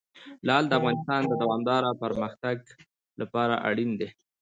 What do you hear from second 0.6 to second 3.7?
د افغانستان د دوامداره پرمختګ لپاره